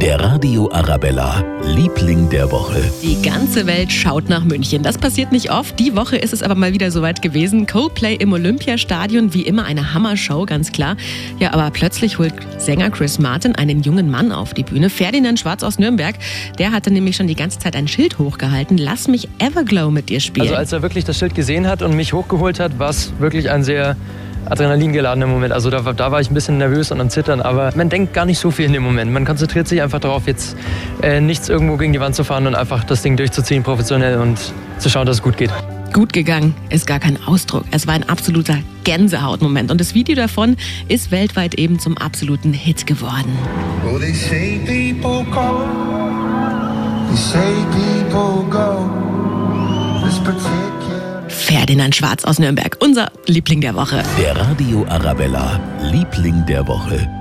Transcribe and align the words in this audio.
Der 0.00 0.18
Radio 0.18 0.70
Arabella, 0.72 1.44
Liebling 1.62 2.30
der 2.30 2.50
Woche. 2.50 2.90
Die 3.02 3.20
ganze 3.20 3.66
Welt 3.66 3.92
schaut 3.92 4.30
nach 4.30 4.42
München. 4.44 4.82
Das 4.82 4.96
passiert 4.96 5.30
nicht 5.30 5.50
oft. 5.50 5.78
Die 5.78 5.94
Woche 5.94 6.16
ist 6.16 6.32
es 6.32 6.42
aber 6.42 6.54
mal 6.54 6.72
wieder 6.72 6.90
soweit 6.90 7.20
gewesen. 7.20 7.66
Coldplay 7.66 8.14
im 8.14 8.32
Olympiastadion, 8.32 9.34
wie 9.34 9.42
immer 9.42 9.66
eine 9.66 9.92
Hammershow, 9.92 10.46
ganz 10.46 10.72
klar. 10.72 10.96
Ja, 11.38 11.52
aber 11.52 11.70
plötzlich 11.70 12.18
holt 12.18 12.32
Sänger 12.56 12.88
Chris 12.88 13.18
Martin 13.18 13.54
einen 13.56 13.82
jungen 13.82 14.10
Mann 14.10 14.32
auf 14.32 14.54
die 14.54 14.62
Bühne. 14.62 14.88
Ferdinand 14.88 15.38
Schwarz 15.38 15.62
aus 15.62 15.78
Nürnberg. 15.78 16.14
Der 16.58 16.72
hatte 16.72 16.90
nämlich 16.90 17.16
schon 17.16 17.26
die 17.26 17.36
ganze 17.36 17.58
Zeit 17.58 17.76
ein 17.76 17.86
Schild 17.86 18.18
hochgehalten. 18.18 18.78
Lass 18.78 19.06
mich 19.06 19.28
Everglow 19.38 19.90
mit 19.90 20.08
dir 20.08 20.20
spielen. 20.20 20.46
Also 20.46 20.56
als 20.56 20.72
er 20.72 20.80
wirklich 20.80 21.04
das 21.04 21.18
Schild 21.18 21.34
gesehen 21.34 21.66
hat 21.66 21.82
und 21.82 21.94
mich 21.94 22.14
hochgeholt 22.14 22.58
hat, 22.58 22.78
war 22.78 22.88
es 22.88 23.12
wirklich 23.18 23.50
ein 23.50 23.64
sehr 23.64 23.96
adrenalingeladener 24.46 25.26
Moment. 25.26 25.52
Also 25.52 25.70
da, 25.70 25.80
da, 25.80 26.12
war 26.12 26.20
ich 26.20 26.30
ein 26.30 26.34
bisschen 26.34 26.58
nervös 26.58 26.90
und 26.90 27.00
am 27.00 27.10
Zittern, 27.10 27.40
aber 27.40 27.72
man 27.76 27.88
denkt 27.88 28.14
gar 28.14 28.26
nicht 28.26 28.38
so 28.38 28.50
viel 28.50 28.66
in 28.66 28.72
dem 28.72 28.82
Moment. 28.82 29.12
Man 29.12 29.24
konzentriert 29.24 29.68
sich 29.68 29.82
einfach 29.82 30.00
darauf, 30.00 30.26
jetzt 30.26 30.56
äh, 31.02 31.20
nichts 31.20 31.48
irgendwo 31.48 31.76
gegen 31.76 31.92
die 31.92 32.00
Wand 32.00 32.14
zu 32.14 32.24
fahren 32.24 32.46
und 32.46 32.54
einfach 32.54 32.84
das 32.84 33.02
Ding 33.02 33.16
durchzuziehen, 33.16 33.62
professionell 33.62 34.18
und 34.18 34.38
zu 34.78 34.88
schauen, 34.88 35.06
dass 35.06 35.16
es 35.16 35.22
gut 35.22 35.36
geht. 35.36 35.50
Gut 35.92 36.12
gegangen 36.12 36.54
ist 36.68 36.86
gar 36.86 37.00
kein 37.00 37.18
Ausdruck. 37.26 37.64
Es 37.72 37.88
war 37.88 37.94
ein 37.94 38.08
absoluter 38.08 38.56
Gänsehautmoment. 38.84 39.72
Und 39.72 39.80
das 39.80 39.92
Video 39.92 40.14
davon 40.14 40.56
ist 40.86 41.10
weltweit 41.10 41.56
eben 41.56 41.80
zum 41.80 41.98
absoluten 41.98 42.52
Hit 42.52 42.86
geworden. 42.86 43.36
Oh, 43.84 43.98
they 43.98 44.12
say 44.12 44.60
people 44.64 45.24
go. 45.32 45.66
They 47.08 47.16
say 47.16 47.54
people 47.72 48.44
go. 48.48 49.09
Ferdinand 51.50 51.96
Schwarz 51.96 52.24
aus 52.24 52.38
Nürnberg, 52.38 52.76
unser 52.78 53.10
Liebling 53.26 53.60
der 53.60 53.74
Woche. 53.74 54.04
Der 54.16 54.36
Radio 54.36 54.86
Arabella, 54.88 55.58
Liebling 55.82 56.46
der 56.46 56.64
Woche. 56.68 57.19